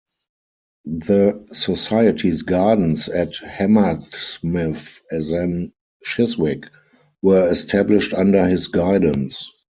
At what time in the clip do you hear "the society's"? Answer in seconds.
0.85-2.41